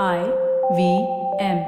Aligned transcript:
I 0.00 0.24
V 0.74 1.06
M. 1.38 1.58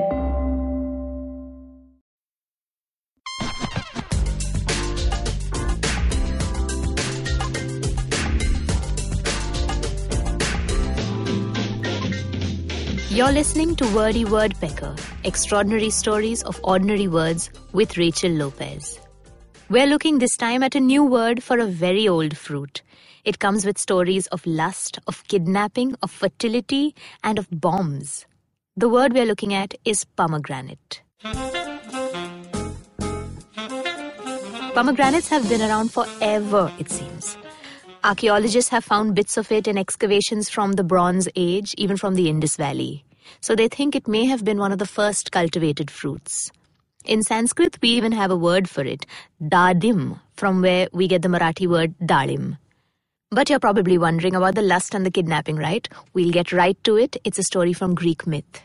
You're 13.10 13.30
listening 13.30 13.76
to 13.76 13.86
Wordy 13.94 14.24
Wordpecker 14.24 14.98
Extraordinary 15.24 15.90
Stories 15.90 16.42
of 16.44 16.58
Ordinary 16.64 17.08
Words 17.08 17.50
with 17.72 17.98
Rachel 17.98 18.30
Lopez. 18.30 19.03
We're 19.70 19.86
looking 19.86 20.18
this 20.18 20.36
time 20.36 20.62
at 20.62 20.74
a 20.74 20.80
new 20.80 21.02
word 21.02 21.42
for 21.42 21.58
a 21.58 21.64
very 21.64 22.06
old 22.06 22.36
fruit. 22.36 22.82
It 23.24 23.38
comes 23.38 23.64
with 23.64 23.78
stories 23.78 24.26
of 24.26 24.44
lust, 24.46 24.98
of 25.06 25.26
kidnapping, 25.26 25.94
of 26.02 26.10
fertility, 26.10 26.94
and 27.22 27.38
of 27.38 27.48
bombs. 27.50 28.26
The 28.76 28.90
word 28.90 29.14
we're 29.14 29.24
looking 29.24 29.54
at 29.54 29.72
is 29.86 30.04
pomegranate. 30.04 31.00
Pomegranates 34.74 35.28
have 35.28 35.48
been 35.48 35.62
around 35.62 35.92
forever, 35.92 36.70
it 36.78 36.90
seems. 36.90 37.38
Archaeologists 38.04 38.70
have 38.70 38.84
found 38.84 39.14
bits 39.14 39.38
of 39.38 39.50
it 39.50 39.66
in 39.66 39.78
excavations 39.78 40.50
from 40.50 40.72
the 40.72 40.84
Bronze 40.84 41.26
Age, 41.36 41.74
even 41.78 41.96
from 41.96 42.16
the 42.16 42.28
Indus 42.28 42.56
Valley. 42.56 43.02
So 43.40 43.56
they 43.56 43.68
think 43.68 43.96
it 43.96 44.06
may 44.06 44.26
have 44.26 44.44
been 44.44 44.58
one 44.58 44.72
of 44.72 44.78
the 44.78 44.86
first 44.86 45.32
cultivated 45.32 45.90
fruits. 45.90 46.52
In 47.04 47.22
Sanskrit, 47.22 47.76
we 47.82 47.90
even 47.90 48.12
have 48.12 48.30
a 48.30 48.36
word 48.36 48.66
for 48.66 48.82
it, 48.82 49.04
dadim, 49.42 50.20
from 50.36 50.62
where 50.62 50.88
we 50.90 51.06
get 51.06 51.20
the 51.20 51.28
Marathi 51.28 51.66
word 51.66 51.94
dalim. 52.00 52.56
But 53.30 53.50
you're 53.50 53.58
probably 53.60 53.98
wondering 53.98 54.34
about 54.34 54.54
the 54.54 54.62
lust 54.62 54.94
and 54.94 55.04
the 55.04 55.10
kidnapping, 55.10 55.56
right? 55.56 55.86
We'll 56.14 56.32
get 56.32 56.50
right 56.50 56.82
to 56.84 56.96
it. 56.96 57.18
It's 57.22 57.38
a 57.38 57.42
story 57.42 57.74
from 57.74 57.94
Greek 57.94 58.26
myth. 58.26 58.62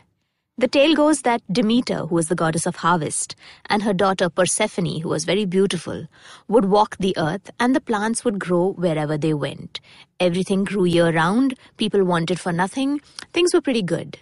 The 0.56 0.68
tale 0.68 0.94
goes 0.94 1.20
that 1.22 1.42
Demeter, 1.52 2.06
who 2.06 2.14
was 2.14 2.28
the 2.28 2.34
goddess 2.34 2.64
of 2.64 2.76
harvest, 2.76 3.36
and 3.66 3.82
her 3.82 3.92
daughter 3.92 4.30
Persephone, 4.30 5.00
who 5.00 5.10
was 5.10 5.26
very 5.26 5.44
beautiful, 5.44 6.06
would 6.48 6.64
walk 6.64 6.96
the 6.98 7.14
earth 7.18 7.50
and 7.60 7.76
the 7.76 7.80
plants 7.80 8.24
would 8.24 8.38
grow 8.38 8.72
wherever 8.72 9.18
they 9.18 9.34
went. 9.34 9.80
Everything 10.18 10.64
grew 10.64 10.86
year 10.86 11.12
round, 11.12 11.58
people 11.76 12.04
wanted 12.04 12.40
for 12.40 12.52
nothing, 12.52 13.02
things 13.34 13.52
were 13.52 13.60
pretty 13.60 13.82
good. 13.82 14.18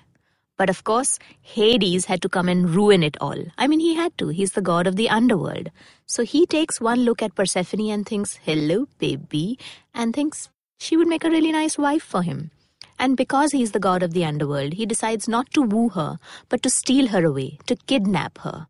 But 0.59 0.69
of 0.69 0.85
course, 0.85 1.19
Hades 1.41 2.07
had 2.07 2.21
to 2.23 2.29
come 2.29 2.49
and 2.49 2.69
ruin 2.69 3.03
it 3.03 3.17
all. 3.21 3.43
I 3.57 3.69
mean, 3.69 3.81
he 3.81 3.95
had 3.95 4.19
to. 4.19 4.29
He's 4.29 4.53
the 4.53 4.61
god 4.61 4.89
of 4.89 4.97
the 4.97 5.09
underworld. 5.09 5.71
So 6.07 6.25
he 6.25 6.47
takes 6.47 6.81
one 6.81 7.05
look 7.05 7.23
at 7.23 7.37
Persephone 7.37 7.91
and 7.91 8.05
thinks, 8.05 8.39
hello, 8.43 8.89
baby, 8.99 9.59
and 9.95 10.13
thinks 10.13 10.51
she 10.81 10.97
would 10.97 11.09
make 11.09 11.25
a 11.25 11.31
really 11.31 11.53
nice 11.53 11.79
wife 11.79 12.03
for 12.03 12.23
him. 12.23 12.51
And 12.99 13.17
because 13.17 13.53
he's 13.53 13.71
the 13.71 13.79
god 13.79 14.03
of 14.03 14.13
the 14.13 14.25
underworld, 14.25 14.73
he 14.73 14.85
decides 14.85 15.29
not 15.29 15.53
to 15.53 15.63
woo 15.63 15.91
her, 15.91 16.19
but 16.49 16.63
to 16.65 16.71
steal 16.71 17.09
her 17.09 17.25
away, 17.25 17.59
to 17.67 17.77
kidnap 17.77 18.39
her. 18.39 18.67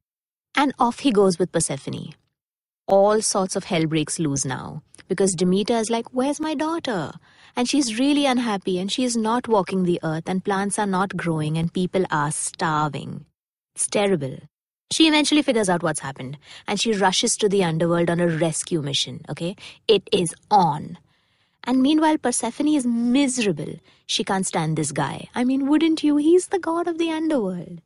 And 0.55 0.75
off 0.79 0.99
he 1.01 1.11
goes 1.11 1.39
with 1.39 1.53
Persephone. 1.53 2.13
All 2.89 3.21
sorts 3.21 3.55
of 3.55 3.65
hell 3.65 3.85
breaks 3.85 4.19
loose 4.19 4.47
now, 4.47 4.83
because 5.09 5.35
Demeter 5.35 5.75
is 5.75 5.91
like, 5.91 6.07
Where's 6.15 6.41
my 6.41 6.55
daughter? 6.55 7.13
And 7.55 7.69
she's 7.69 7.99
really 7.99 8.25
unhappy, 8.25 8.79
and 8.79 8.91
she 8.91 9.05
is 9.05 9.15
not 9.15 9.47
walking 9.47 9.83
the 9.83 10.01
earth, 10.03 10.27
and 10.27 10.43
plants 10.43 10.79
are 10.79 10.87
not 10.87 11.15
growing, 11.15 11.59
and 11.59 11.71
people 11.71 12.07
are 12.11 12.31
starving. 12.31 13.27
It's 13.75 13.89
terrible. 13.89 14.39
She 14.91 15.07
eventually 15.07 15.43
figures 15.43 15.69
out 15.69 15.83
what's 15.83 16.01
happened, 16.01 16.39
and 16.67 16.81
she 16.81 16.95
rushes 16.95 17.37
to 17.37 17.49
the 17.51 17.63
underworld 17.63 18.09
on 18.09 18.21
a 18.21 18.27
rescue 18.27 18.81
mission, 18.81 19.21
okay? 19.29 19.55
It 19.87 20.09
is 20.11 20.35
on. 20.51 20.97
And 21.65 21.83
meanwhile, 21.83 22.17
Persephone 22.17 22.69
is 22.69 22.87
miserable. 22.87 23.75
She 24.07 24.25
can't 24.25 24.47
stand 24.47 24.79
this 24.79 24.93
guy. 24.93 25.29
I 25.35 25.45
mean, 25.45 25.69
wouldn't 25.69 26.03
you? 26.03 26.17
He's 26.17 26.47
the 26.47 26.59
god 26.59 26.89
of 26.89 26.97
the 26.97 27.11
underworld. 27.11 27.83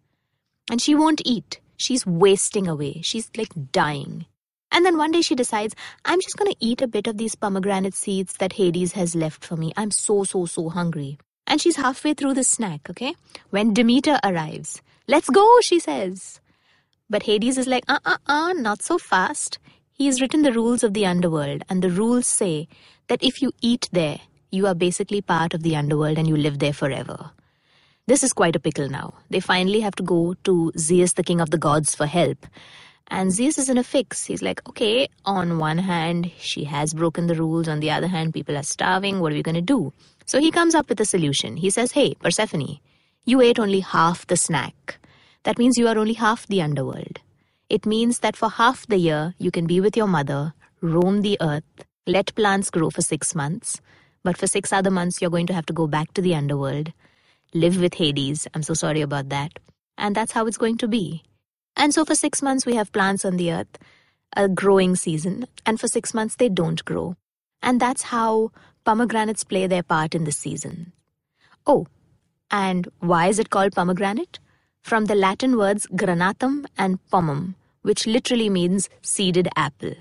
And 0.71 0.81
she 0.81 0.95
won't 0.95 1.23
eat. 1.25 1.59
She's 1.77 2.07
wasting 2.07 2.69
away. 2.69 3.01
She's 3.03 3.33
like 3.37 3.53
dying. 3.73 4.27
And 4.73 4.85
then 4.85 4.97
one 4.97 5.13
day 5.13 5.21
she 5.21 5.35
decides, 5.35 5.77
I'm 6.05 6.21
just 6.21 6.37
going 6.37 6.51
to 6.51 6.57
eat 6.59 6.81
a 6.83 6.89
bit 6.89 7.07
of 7.07 7.19
these 7.19 7.35
pomegranate 7.35 7.95
seeds 7.95 8.33
that 8.39 8.55
Hades 8.55 8.93
has 8.93 9.15
left 9.15 9.45
for 9.45 9.57
me. 9.57 9.73
I'm 9.77 9.91
so, 9.91 10.25
so, 10.25 10.47
so 10.47 10.71
hungry. 10.71 11.19
And 11.47 11.61
she's 11.61 11.77
halfway 11.77 12.15
through 12.15 12.35
the 12.35 12.43
snack, 12.43 12.89
okay? 12.89 13.15
When 13.51 13.75
Demeter 13.75 14.19
arrives. 14.25 14.81
Let's 15.07 15.29
go, 15.29 15.61
she 15.61 15.79
says. 15.79 16.41
But 17.11 17.25
Hades 17.25 17.59
is 17.59 17.67
like, 17.67 17.85
uh 17.87 17.99
uh 18.07 18.17
uh, 18.27 18.55
not 18.55 18.83
so 18.83 18.97
fast. 18.97 19.59
He's 19.93 20.23
written 20.23 20.41
the 20.41 20.53
rules 20.53 20.83
of 20.83 20.95
the 20.95 21.05
underworld, 21.05 21.63
and 21.69 21.83
the 21.83 21.91
rules 21.91 22.27
say 22.27 22.67
that 23.09 23.23
if 23.23 23.43
you 23.43 23.53
eat 23.61 23.91
there, 23.93 24.21
you 24.51 24.67
are 24.67 24.75
basically 24.75 25.21
part 25.21 25.53
of 25.53 25.63
the 25.63 25.77
underworld 25.77 26.17
and 26.17 26.27
you 26.27 26.37
live 26.37 26.59
there 26.59 26.73
forever. 26.73 27.31
This 28.07 28.23
is 28.23 28.33
quite 28.33 28.57
a 28.57 28.61
pickle 28.61 28.89
now. 28.89 29.15
They 29.29 29.41
finally 29.41 29.81
have 29.81 29.95
to 29.97 30.03
go 30.03 30.35
to 30.45 30.73
Zeus, 30.79 31.13
the 31.13 31.23
king 31.23 31.41
of 31.41 31.51
the 31.51 31.59
gods, 31.59 31.95
for 31.95 32.07
help. 32.07 32.47
And 33.09 33.33
Zeus 33.33 33.59
is 33.59 33.69
in 33.69 33.79
a 33.79 33.85
fix. 33.85 34.25
He's 34.25 34.43
like, 34.43 34.67
okay, 34.69 35.09
on 35.25 35.59
one 35.59 35.79
hand, 35.79 36.31
she 36.39 36.65
has 36.65 36.95
broken 36.95 37.27
the 37.27 37.35
rules. 37.35 37.69
On 37.69 37.81
the 37.81 37.91
other 37.91 38.07
hand, 38.07 38.33
people 38.33 38.57
are 38.57 38.63
starving. 38.63 39.21
What 39.21 39.33
are 39.33 39.35
we 39.35 39.43
going 39.43 39.55
to 39.55 39.61
do? 39.61 39.93
So 40.25 40.41
he 40.41 40.51
comes 40.51 40.75
up 40.75 40.89
with 40.89 41.01
a 41.01 41.05
solution. 41.05 41.57
He 41.57 41.71
says, 41.71 41.93
hey, 41.93 42.15
Persephone, 42.15 42.79
you 43.25 43.41
ate 43.41 43.59
only 43.59 43.81
half 43.81 44.27
the 44.27 44.37
snack. 44.37 44.99
That 45.43 45.59
means 45.59 45.77
you 45.77 45.89
are 45.89 45.99
only 45.99 46.15
half 46.15 46.47
the 46.47 46.63
underworld. 46.63 47.19
It 47.69 47.87
means 47.87 48.21
that 48.21 48.37
for 48.37 48.49
half 48.49 48.87
the 48.87 48.97
year, 48.97 49.35
you 49.39 49.51
can 49.51 49.67
be 49.67 49.81
with 49.81 49.97
your 49.97 50.07
mother, 50.07 50.55
roam 50.81 51.23
the 51.23 51.37
earth, 51.41 51.65
let 52.07 52.35
plants 52.35 52.71
grow 52.71 52.91
for 52.91 53.03
six 53.03 53.35
months, 53.35 53.81
but 54.23 54.37
for 54.37 54.47
six 54.47 54.73
other 54.73 54.91
months, 54.91 55.21
you're 55.21 55.31
going 55.31 55.47
to 55.49 55.55
have 55.55 55.67
to 55.67 55.73
go 55.73 55.87
back 55.87 56.13
to 56.15 56.23
the 56.23 56.35
underworld, 56.35 56.93
live 57.55 57.81
with 57.81 57.95
Hades. 57.95 58.47
I'm 58.55 58.63
so 58.63 58.75
sorry 58.75 59.01
about 59.01 59.31
that. 59.31 59.59
And 59.99 60.15
that's 60.15 60.33
how 60.33 60.47
it's 60.47 60.59
going 60.59 60.79
to 60.79 60.89
be. 60.89 61.23
And 61.77 61.95
so 61.95 62.05
for 62.05 62.15
six 62.15 62.43
months, 62.43 62.67
we 62.67 62.75
have 62.75 62.93
plants 62.93 63.25
on 63.25 63.37
the 63.37 63.53
earth, 63.53 63.79
a 64.37 64.49
growing 64.49 64.97
season, 64.97 65.47
and 65.67 65.81
for 65.81 65.89
six 65.89 66.15
months, 66.15 66.37
they 66.37 66.49
don't 66.49 66.85
grow. 66.85 67.17
And 67.63 67.81
that's 67.81 68.03
how 68.03 68.51
pomegranates 68.85 69.45
play 69.45 69.67
their 69.67 69.83
part 69.83 70.15
in 70.15 70.25
the 70.25 70.33
season. 70.33 70.93
Oh, 71.67 71.87
and 72.51 72.89
why 73.01 73.29
is 73.29 73.39
it 73.39 73.51
called 73.51 73.75
pomegranate? 73.75 74.39
From 74.83 75.07
the 75.07 75.15
Latin 75.15 75.57
words 75.57 75.87
granatum 75.87 76.67
and 76.77 76.99
pomum, 77.11 77.55
which 77.83 78.07
literally 78.07 78.51
means 78.51 78.89
seeded 79.01 79.49
apple. 79.57 79.95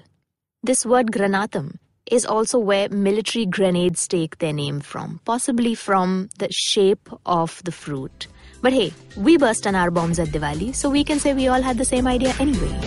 This 0.63 0.85
word 0.85 1.11
granatum 1.11 1.77
is 2.09 2.25
also 2.25 2.59
where 2.59 2.89
military 2.89 3.45
grenades 3.45 4.07
take 4.07 4.39
their 4.39 4.53
name 4.53 4.79
from, 4.81 5.21
possibly 5.23 5.75
from 5.75 6.29
the 6.39 6.49
shape 6.51 7.09
of 7.25 7.63
the 7.63 7.71
fruit. 7.71 8.27
But 8.61 8.73
hey, 8.73 8.93
we 9.17 9.37
burst 9.37 9.65
on 9.67 9.75
our 9.75 9.91
bombs 9.91 10.19
at 10.19 10.29
Diwali, 10.29 10.73
so 10.75 10.89
we 10.89 11.03
can 11.03 11.19
say 11.19 11.33
we 11.33 11.47
all 11.47 11.61
had 11.61 11.77
the 11.77 11.85
same 11.85 12.07
idea 12.07 12.33
anyway. 12.39 12.79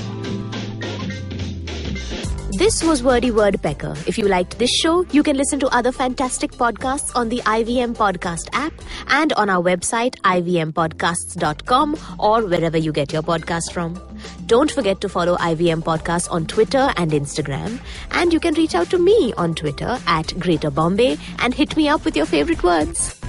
This 2.57 2.85
was 2.85 3.03
Wordy 3.03 3.33
Wordpecker. 3.33 3.97
If 4.07 4.17
you 4.17 4.29
liked 4.29 4.61
this 4.61 4.71
show, 4.71 5.05
you 5.11 5.25
can 5.25 5.37
listen 5.37 5.59
to 5.59 5.67
other 5.75 5.91
fantastic 5.91 6.53
podcasts 6.53 7.11
on 7.17 7.29
the 7.29 7.39
IVM 7.39 7.97
Podcast 7.97 8.49
app 8.53 8.73
and 9.09 9.33
on 9.33 9.51
our 9.51 9.61
website, 9.61 10.15
ivmpodcasts.com 10.21 11.97
or 12.21 12.47
wherever 12.47 12.79
you 12.79 12.93
get 12.93 13.13
your 13.13 13.23
podcast 13.23 13.73
from. 13.73 14.01
Don't 14.47 14.71
forget 14.71 15.01
to 15.01 15.09
follow 15.09 15.37
IVM 15.39 15.83
Podcasts 15.83 16.31
on 16.31 16.47
Twitter 16.47 16.93
and 16.97 17.11
Instagram. 17.11 17.81
And 18.13 18.33
you 18.33 18.39
can 18.39 18.55
reach 18.55 18.77
out 18.77 18.89
to 18.91 18.99
me 18.99 19.33
on 19.37 19.57
Twitter 19.57 19.99
at 20.07 20.39
Greater 20.39 20.71
Bombay 20.71 21.17
and 21.41 21.53
hit 21.53 21.77
me 21.77 21.89
up 21.89 22.05
with 22.05 22.17
your 22.17 22.27
favorite 22.27 22.63
words. 22.63 23.21